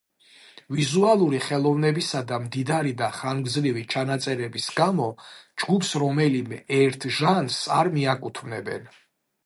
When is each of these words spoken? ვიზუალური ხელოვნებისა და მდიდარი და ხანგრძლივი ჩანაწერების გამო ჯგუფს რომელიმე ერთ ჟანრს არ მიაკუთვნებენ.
ვიზუალური 0.75 1.41
ხელოვნებისა 1.47 2.21
და 2.31 2.39
მდიდარი 2.45 2.93
და 3.03 3.09
ხანგრძლივი 3.19 3.83
ჩანაწერების 3.95 4.67
გამო 4.81 5.11
ჯგუფს 5.65 5.93
რომელიმე 6.05 6.63
ერთ 6.83 7.09
ჟანრს 7.21 7.63
არ 7.81 7.95
მიაკუთვნებენ. 7.99 8.95